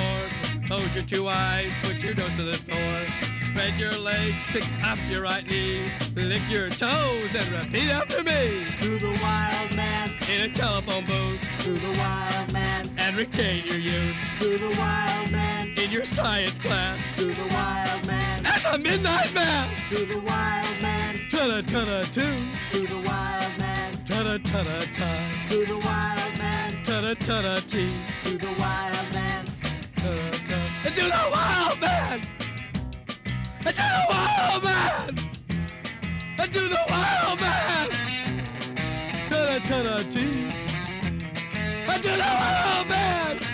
Close 0.66 0.94
your 0.94 1.04
two 1.04 1.28
eyes, 1.28 1.72
put 1.84 2.02
your 2.04 2.14
nose 2.16 2.36
to 2.38 2.44
the 2.44 2.58
door. 2.58 3.06
Spread 3.42 3.80
your 3.80 3.94
legs, 3.98 4.44
pick 4.48 4.66
up 4.84 5.00
your 5.10 5.24
right 5.24 5.46
knee. 5.48 5.90
Lick 6.16 6.42
your 6.50 6.70
toes 6.70 7.34
and 7.36 7.48
repeat 7.52 7.90
after 7.90 8.24
me. 8.24 8.66
To 8.82 9.00
the 9.00 9.18
wild 9.22 9.76
man, 9.76 10.14
In 10.30 10.52
a 10.52 10.54
telephone 10.54 11.06
booth 11.06 11.42
to 11.62 11.72
the 11.72 11.98
wild 11.98 12.52
man, 12.54 12.90
and 12.98 13.18
regain 13.18 13.66
your 13.66 13.80
youth. 13.80 14.16
to 14.40 14.58
the 14.58 14.70
wild 14.78 15.32
man, 15.32 15.67
In 15.88 15.94
your 15.94 16.04
science 16.04 16.60
class 16.60 17.02
to 17.16 17.32
the 17.34 17.46
wild 17.48 18.06
man, 18.08 18.46
at 18.46 18.62
the 18.74 18.78
midnight 18.78 19.34
mass. 19.34 19.72
to 19.90 20.06
the 20.06 20.20
wild 20.20 20.82
man, 20.82 21.18
Ta-da, 21.32 21.62
ta-da, 21.62 22.04
two. 22.12 22.36
to 22.72 22.88
the 22.88 22.96
wild 23.08 23.58
man, 23.58 23.94
Ta-da, 24.04 24.38
ta-da, 24.40 24.82
ta. 24.92 25.32
to 25.48 25.66
the 25.66 25.78
wild 25.78 26.38
man, 26.38 26.84
Ta-da, 26.84 27.14
ta-da, 27.14 27.62
tea. 27.62 27.94
to 28.26 28.38
the 28.38 28.54
wild 28.60 29.14
man. 29.14 29.46
Ta. 29.96 30.10
And 30.84 30.94
do 30.94 31.04
the 31.04 31.30
wild 31.32 31.80
man. 31.80 32.20
Do 33.64 33.72
the 33.72 34.06
wild 34.10 34.64
man. 34.66 35.16
Do 36.52 36.68
the 36.68 36.84
wild 36.90 37.40
man. 37.40 37.90
Ta-da, 39.30 39.60
ta-da, 39.60 40.04
tea. 40.10 40.52
Do 42.02 42.10
the 42.10 42.18
wild 42.20 42.88
man. 42.90 43.47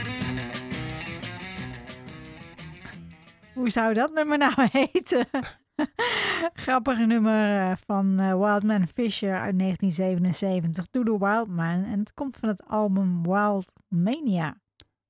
Hoe 3.54 3.70
zou 3.70 3.93
dat 3.93 4.14
nummer 4.14 4.38
nou 4.38 4.54
heten? 4.72 5.28
Grappig 6.66 7.06
nummer 7.06 7.70
eh, 7.70 7.76
van 7.76 8.20
eh, 8.20 8.39
Wildman 8.39 8.88
Fisher 8.88 9.39
uit 9.39 9.60
1977, 9.60 10.86
To 10.86 11.04
the 11.04 11.18
Wild 11.20 11.47
Man. 11.47 11.84
En 11.84 11.99
het 11.99 12.14
komt 12.14 12.38
van 12.38 12.49
het 12.49 12.66
album 12.66 13.24
Wild 13.24 13.74
Mania. 13.88 14.62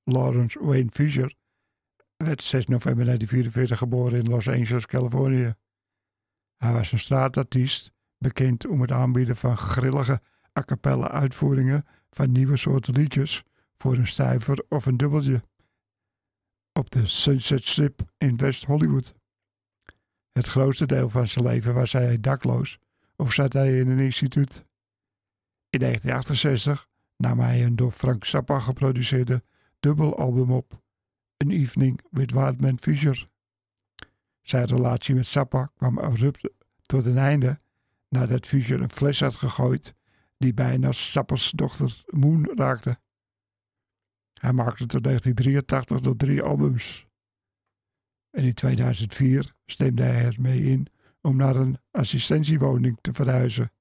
Lawrence 0.04 0.64
Wayne 0.64 0.90
Fisher 0.90 1.34
werd 2.16 2.42
6 2.42 2.66
november 2.66 3.04
1944 3.04 3.78
geboren 3.78 4.18
in 4.18 4.28
Los 4.28 4.48
Angeles, 4.48 4.86
Californië. 4.86 5.54
Hij 6.56 6.72
was 6.72 6.92
een 6.92 6.98
straatartiest, 6.98 7.92
bekend 8.18 8.66
om 8.66 8.80
het 8.80 8.92
aanbieden 8.92 9.36
van 9.36 9.56
grillige 9.56 10.20
a 10.58 10.62
cappella 10.62 11.10
uitvoeringen 11.10 11.84
van 12.10 12.32
nieuwe 12.32 12.56
soorten 12.56 12.94
liedjes 12.94 13.42
voor 13.76 13.96
een 13.96 14.06
stijver 14.06 14.64
of 14.68 14.86
een 14.86 14.96
dubbeltje 14.96 15.42
op 16.74 16.90
de 16.90 17.06
Sunset 17.06 17.64
Strip 17.64 18.00
in 18.18 18.36
West 18.36 18.64
Hollywood. 18.64 19.14
Het 20.32 20.46
grootste 20.46 20.86
deel 20.86 21.08
van 21.08 21.28
zijn 21.28 21.44
leven 21.44 21.74
was 21.74 21.92
hij 21.92 22.20
dakloos 22.20 22.78
of 23.16 23.32
zat 23.32 23.52
hij 23.52 23.78
in 23.78 23.88
een 23.88 23.98
instituut. 23.98 24.64
In 25.70 25.78
1968 25.78 26.86
nam 27.16 27.38
hij 27.38 27.64
een 27.64 27.76
door 27.76 27.90
Frank 27.90 28.24
Zappa 28.24 28.60
geproduceerde 28.60 29.42
dubbelalbum 29.80 30.52
op, 30.52 30.82
An 31.36 31.50
Evening 31.50 32.00
with 32.10 32.32
Wildman 32.32 32.78
Fisher. 32.78 33.28
Zijn 34.42 34.64
relatie 34.64 35.14
met 35.14 35.26
Zappa 35.26 35.70
kwam 35.76 35.98
abrupt 35.98 36.48
tot 36.82 37.06
een 37.06 37.18
einde 37.18 37.56
nadat 38.08 38.46
Fisher 38.46 38.82
een 38.82 38.90
fles 38.90 39.20
had 39.20 39.34
gegooid 39.34 39.94
die 40.38 40.54
bijna 40.54 40.92
Zappa's 40.92 41.50
dochter 41.50 42.04
Moon 42.06 42.50
raakte. 42.54 42.98
Hij 44.44 44.52
maakte 44.52 44.86
tot 44.86 45.02
1983 45.04 46.00
nog 46.00 46.14
drie 46.16 46.42
albums. 46.42 47.06
En 48.30 48.44
in 48.44 48.54
2004 48.54 49.54
stemde 49.66 50.02
hij 50.02 50.24
ermee 50.24 50.62
in 50.62 50.86
om 51.20 51.36
naar 51.36 51.56
een 51.56 51.78
assistentiewoning 51.90 52.98
te 53.00 53.12
verhuizen. 53.12 53.72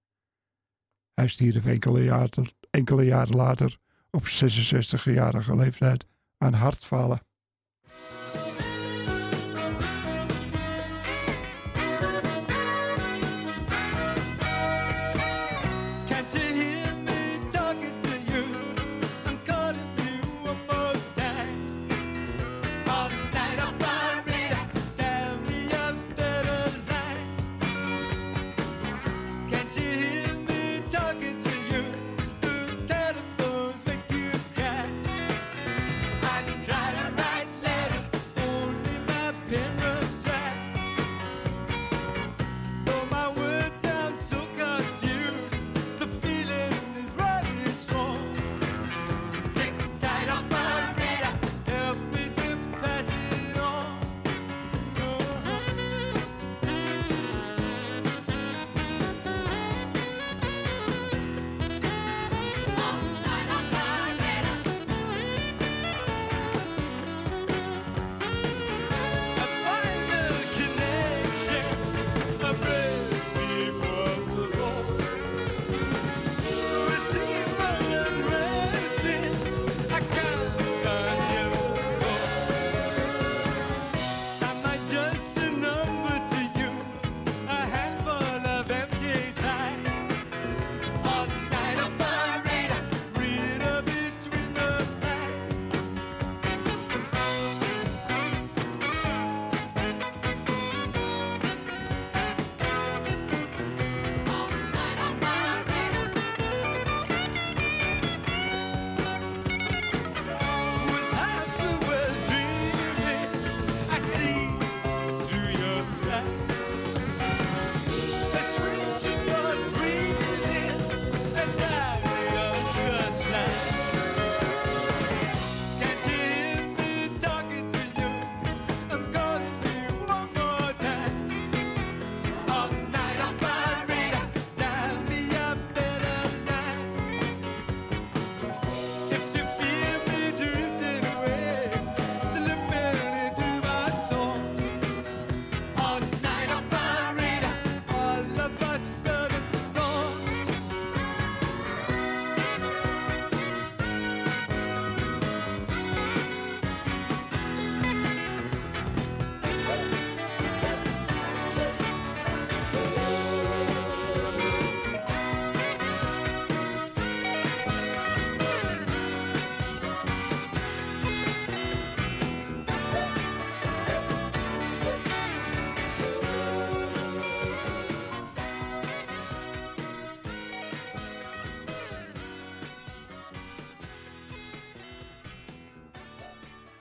Hij 1.14 1.28
stierf 1.28 1.66
enkele 1.66 2.04
jaren, 2.04 2.48
enkele 2.70 3.04
jaren 3.04 3.36
later 3.36 3.78
op 4.12 4.24
66-jarige 4.28 5.56
leeftijd 5.56 6.06
aan 6.38 6.54
hartfalen. 6.54 7.20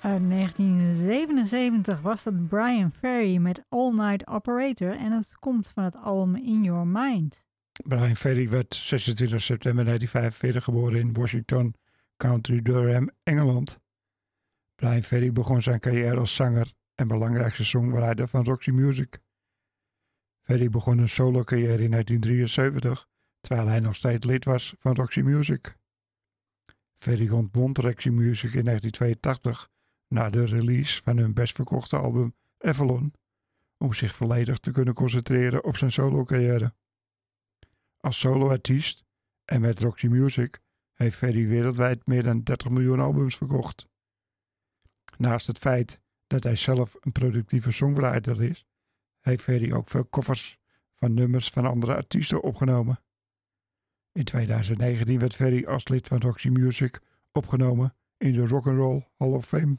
Uit 0.03 0.29
1977 0.31 2.01
was 2.01 2.23
dat 2.23 2.49
Brian 2.49 2.93
Ferry 2.93 3.37
met 3.37 3.65
All 3.69 3.93
Night 3.93 4.27
Operator 4.27 4.91
en 4.91 5.13
het 5.13 5.37
komt 5.39 5.69
van 5.69 5.85
het 5.85 5.97
album 5.97 6.37
In 6.37 6.63
Your 6.63 6.87
Mind. 6.87 7.45
Brian 7.85 8.17
Ferry 8.17 8.49
werd 8.49 8.75
26 8.75 9.41
september 9.41 9.85
1945 9.85 10.65
geboren 10.65 11.01
in 11.01 11.13
Washington, 11.13 11.75
County 12.17 12.63
Durham, 12.63 13.11
Engeland. 13.23 13.81
Brian 14.75 15.03
Ferry 15.03 15.33
begon 15.33 15.63
zijn 15.63 15.81
carrière 15.81 16.19
als 16.19 16.35
zanger 16.35 16.73
en 16.95 17.09
belangrijkste 17.09 17.65
songwriter 17.65 18.29
van 18.29 18.45
Roxy 18.45 18.71
Music. 18.71 19.19
Ferry 20.41 20.69
begon 20.69 20.99
een 20.99 21.09
solo-carrière 21.09 21.83
in 21.83 21.91
1973, 21.91 23.09
terwijl 23.41 23.69
hij 23.69 23.81
nog 23.81 23.97
steeds 23.97 24.27
lid 24.27 24.45
was 24.45 24.75
van 24.79 24.95
Roxy 24.95 25.21
Music. 25.21 25.77
Ferry 26.99 27.31
ontbond 27.31 27.79
Roxy 27.79 28.09
Music 28.09 28.55
in 28.55 28.65
1982 28.65 29.71
na 30.13 30.31
de 30.31 30.45
release 30.45 31.03
van 31.03 31.17
hun 31.17 31.35
best 31.35 31.55
verkochte 31.55 31.97
album 31.97 32.35
Avalon, 32.59 33.15
om 33.77 33.95
zich 33.95 34.15
volledig 34.15 34.59
te 34.59 34.73
kunnen 34.73 34.95
concentreren 34.95 35.65
op 35.65 35.77
zijn 35.77 35.93
solo-carrière. 35.93 36.75
Als 38.01 38.19
soloartiest 38.19 39.05
en 39.45 39.61
met 39.61 39.81
Roxy 39.81 40.07
Music 40.07 40.61
heeft 40.93 41.17
Ferry 41.17 41.49
wereldwijd 41.49 42.07
meer 42.07 42.23
dan 42.23 42.43
30 42.43 42.71
miljoen 42.71 43.01
albums 43.01 43.37
verkocht. 43.37 43.87
Naast 45.17 45.47
het 45.47 45.59
feit 45.59 46.01
dat 46.27 46.43
hij 46.43 46.57
zelf 46.57 46.97
een 47.01 47.13
productieve 47.13 47.71
songwriter 47.71 48.43
is, 48.43 48.67
heeft 49.21 49.43
Ferry 49.43 49.73
ook 49.73 49.89
veel 49.89 50.09
covers 50.09 50.59
van 50.95 51.15
nummers 51.15 51.49
van 51.49 51.67
andere 51.67 51.95
artiesten 51.97 52.43
opgenomen. 52.43 53.05
In 54.13 54.25
2019 54.25 55.19
werd 55.19 55.35
Ferry 55.35 55.65
als 55.65 55.89
lid 55.89 56.09
van 56.09 56.21
Roxy 56.21 56.49
Music 56.49 57.01
opgenomen 57.33 57.97
in 58.17 58.33
de 58.33 58.47
Rock'n'Roll 58.47 59.09
Hall 59.17 59.33
of 59.33 59.47
Fame. 59.47 59.79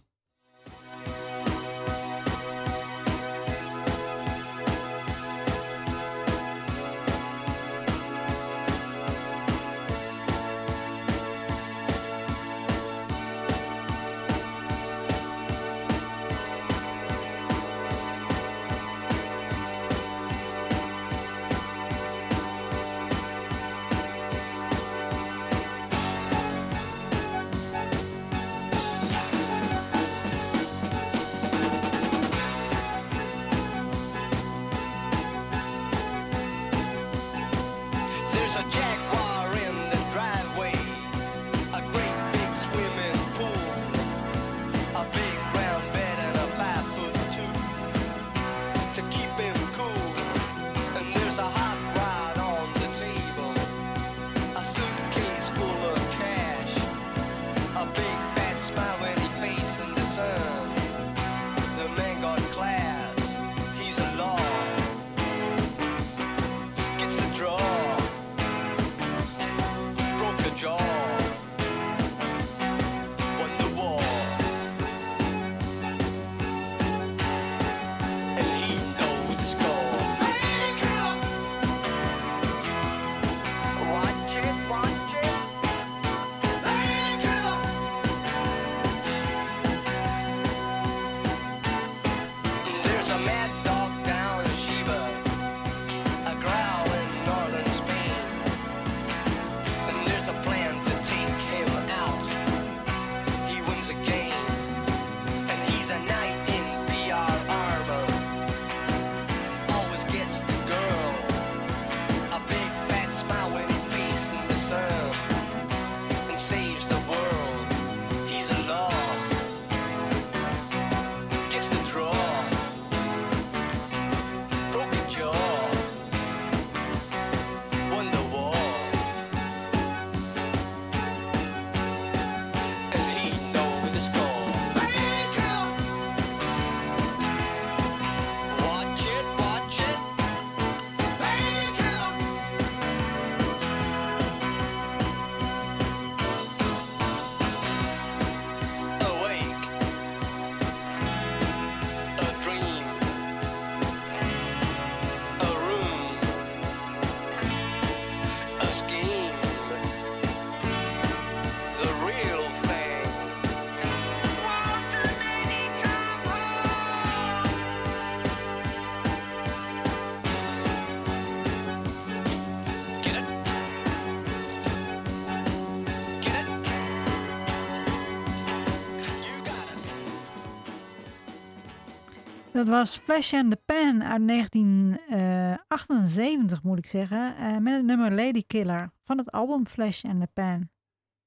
Dat 182.63 182.71
was 182.71 182.97
Flash 182.97 183.33
and 183.33 183.51
the 183.51 183.57
Pan 183.65 184.03
uit 184.03 184.27
1978, 184.27 186.63
moet 186.63 186.77
ik 186.77 186.87
zeggen. 186.87 187.35
eh, 187.35 187.57
met 187.57 187.73
het 187.73 187.85
nummer 187.85 188.11
Lady 188.11 188.43
Killer 188.47 188.91
van 189.03 189.17
het 189.17 189.31
album 189.31 189.67
Flash 189.67 190.03
and 190.03 190.21
the 190.21 190.27
Pan. 190.33 190.69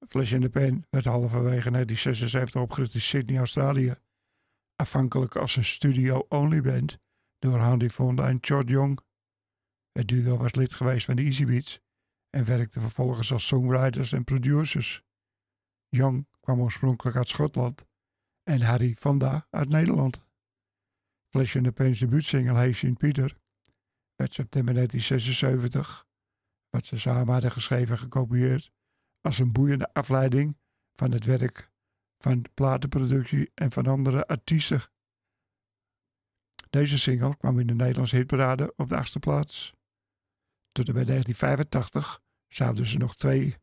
Flash 0.08 0.32
in 0.32 0.40
the 0.40 0.50
Pan 0.50 0.84
werd 0.90 1.04
halverwege 1.04 1.70
1976 1.70 2.62
opgericht 2.62 2.94
in 2.94 3.00
Sydney, 3.00 3.38
Australië. 3.38 3.94
Afhankelijk 4.76 5.36
als 5.36 5.56
een 5.56 5.64
studio-only 5.64 6.60
band 6.60 6.98
door 7.38 7.58
Handy 7.58 7.88
Fonda 7.88 8.28
en 8.28 8.38
George 8.40 8.70
Young. 8.70 9.00
Het 9.92 10.08
duo 10.08 10.36
was 10.36 10.54
lid 10.54 10.72
geweest 10.72 11.06
van 11.06 11.16
de 11.16 11.22
Easy 11.22 11.44
Beats 11.44 11.80
en 12.30 12.44
werkte 12.44 12.80
vervolgens 12.80 13.32
als 13.32 13.46
songwriters 13.46 14.12
en 14.12 14.24
producers. 14.24 15.02
Young 15.88 16.26
kwam 16.40 16.60
oorspronkelijk 16.60 17.16
uit 17.16 17.28
Schotland 17.28 17.84
en 18.42 18.62
Harry 18.62 18.94
Fonda 18.94 19.46
uit 19.50 19.68
Nederland. 19.68 20.25
Flesje 21.28 21.58
in 21.58 21.64
de 21.64 21.72
Pens 21.72 21.98
debuutsingle 21.98 22.54
Hey 22.54 22.72
Sint 22.72 22.98
Pieter 22.98 23.36
uit 24.16 24.34
september 24.34 24.74
1976, 24.74 26.06
wat 26.70 26.86
ze 26.86 26.98
samen 26.98 27.32
hadden 27.32 27.50
geschreven 27.50 27.94
en 27.94 28.00
gekopieerd, 28.00 28.70
als 29.20 29.38
een 29.38 29.52
boeiende 29.52 29.92
afleiding 29.92 30.58
van 30.92 31.12
het 31.12 31.24
werk 31.24 31.70
van 32.18 32.44
platenproductie 32.54 33.50
en 33.54 33.70
van 33.70 33.86
andere 33.86 34.26
artiesten. 34.26 34.80
Deze 36.70 36.98
single 36.98 37.36
kwam 37.36 37.58
in 37.58 37.66
de 37.66 37.74
Nederlandse 37.74 38.16
hitparade 38.16 38.72
op 38.76 38.88
de 38.88 38.96
achtste 38.96 39.18
plaats. 39.18 39.72
Tot 40.72 40.88
en 40.88 40.94
bij 40.94 41.04
1985 41.04 42.20
zouden 42.48 42.86
ze 42.86 42.98
nog 42.98 43.16
twee 43.16 43.56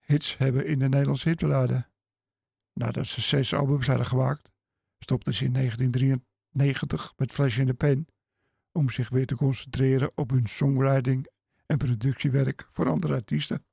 hits 0.00 0.36
hebben 0.36 0.66
in 0.66 0.78
de 0.78 0.88
Nederlandse 0.88 1.28
hitparade. 1.28 1.90
Nadat 2.72 3.06
ze 3.06 3.20
zes 3.20 3.54
albums 3.54 3.86
hadden 3.86 4.06
gemaakt, 4.06 4.50
stopten 4.98 5.34
ze 5.34 5.44
in 5.44 5.52
1983 5.52 6.33
90 6.54 7.12
met 7.16 7.32
flash 7.32 7.58
in 7.58 7.66
de 7.66 7.74
pen 7.74 8.06
om 8.72 8.90
zich 8.90 9.08
weer 9.08 9.26
te 9.26 9.36
concentreren 9.36 10.12
op 10.14 10.30
hun 10.30 10.46
songwriting 10.46 11.26
en 11.66 11.78
productiewerk 11.78 12.66
voor 12.70 12.88
andere 12.88 13.14
artiesten. 13.14 13.64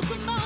Superman. 0.00 0.37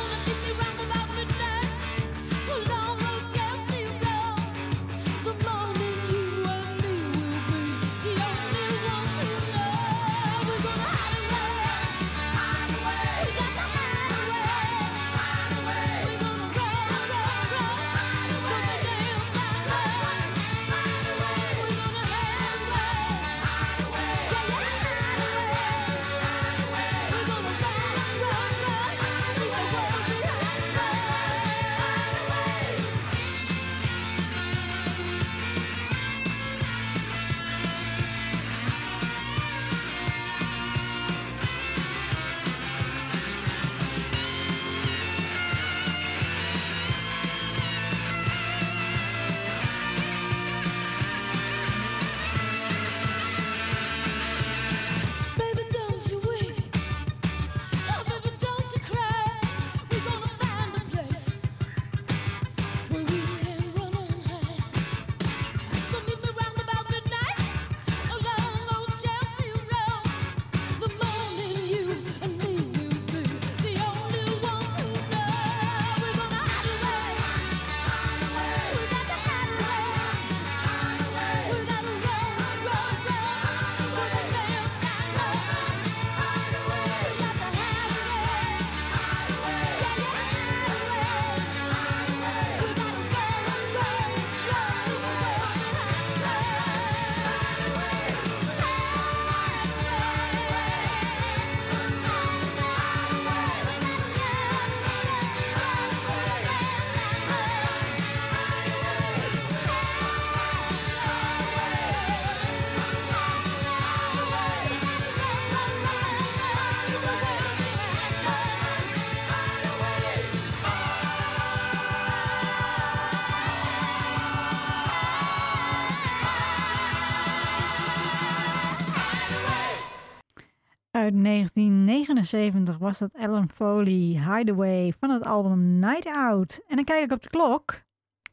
70 132.24 132.78
was 132.78 132.98
dat 132.98 133.10
Ellen 133.12 133.48
Foley 133.48 134.22
Hideaway 134.28 134.92
van 134.98 135.10
het 135.10 135.24
album 135.24 135.78
Night 135.78 136.06
Out. 136.06 136.60
En 136.68 136.76
dan 136.76 136.84
kijk 136.84 137.04
ik 137.04 137.12
op 137.12 137.22
de 137.22 137.28
klok. 137.28 137.82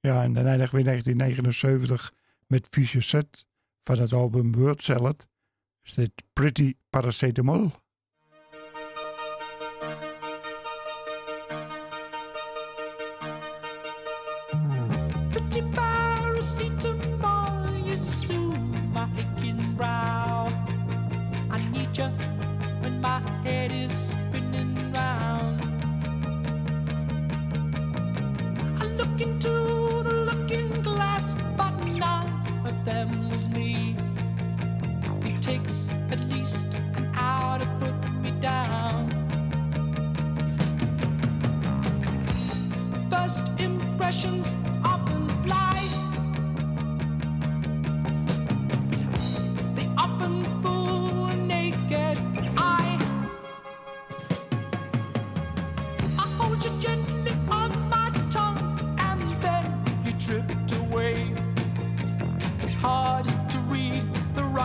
Ja, 0.00 0.22
en 0.22 0.32
dan 0.32 0.46
eindigen 0.46 0.74
we 0.74 0.80
in 0.80 0.86
1979 0.86 2.12
met 2.46 2.66
Vicious 2.70 3.08
Set 3.08 3.46
van 3.82 3.98
het 3.98 4.12
album 4.12 4.52
Word 4.52 4.82
Salad. 4.82 5.28
Is 5.82 5.94
dit 5.94 6.12
Pretty 6.32 6.74
Paracetamol? 6.90 7.70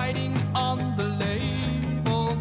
writing 0.09 0.35
on 0.55 0.77
the 0.97 1.03
label. 1.03 2.35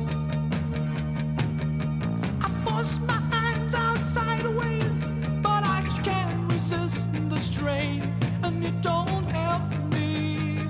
I 2.41 2.49
force 2.65 2.99
my 3.01 3.21
hands 3.31 3.75
out 3.75 3.99
sideways, 3.99 4.85
but 5.43 5.63
I 5.65 5.83
can't 6.03 6.51
resist 6.51 7.11
the 7.29 7.39
strain, 7.39 8.15
and 8.43 8.65
it 8.65 8.81
don't 8.81 9.25
help 9.27 9.69
me. 9.93 10.61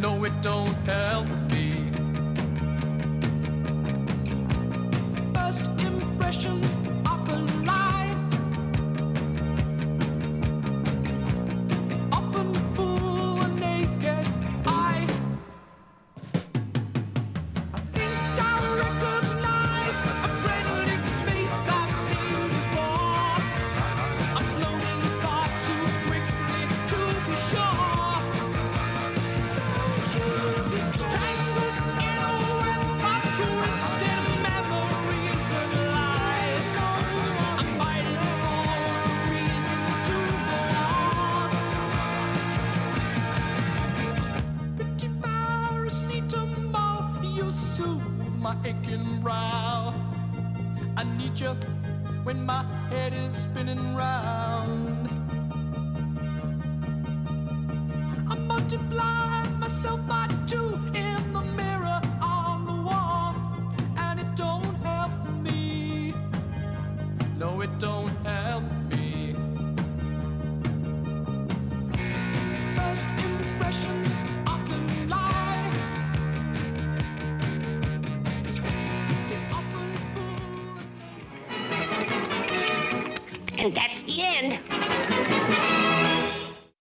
No, 0.00 0.24
it 0.24 0.42
don't 0.42 0.74
help 0.86 1.45